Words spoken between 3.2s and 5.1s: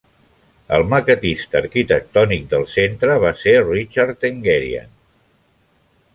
va ser Richard Tenguerian.